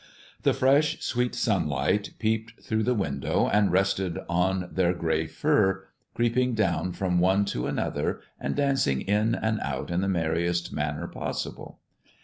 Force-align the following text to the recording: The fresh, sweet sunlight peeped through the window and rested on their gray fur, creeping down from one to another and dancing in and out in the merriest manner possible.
The 0.41 0.55
fresh, 0.55 0.99
sweet 1.01 1.35
sunlight 1.35 2.15
peeped 2.17 2.63
through 2.63 2.81
the 2.81 2.95
window 2.95 3.47
and 3.47 3.71
rested 3.71 4.17
on 4.27 4.69
their 4.71 4.95
gray 4.95 5.27
fur, 5.27 5.85
creeping 6.15 6.55
down 6.55 6.91
from 6.93 7.19
one 7.19 7.45
to 7.53 7.67
another 7.67 8.19
and 8.39 8.55
dancing 8.55 9.01
in 9.01 9.35
and 9.35 9.59
out 9.59 9.91
in 9.91 10.01
the 10.01 10.09
merriest 10.09 10.73
manner 10.73 11.05
possible. 11.07 11.77